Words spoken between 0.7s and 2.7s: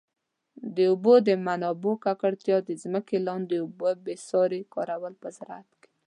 د اوبو د منابعو ککړتیا، د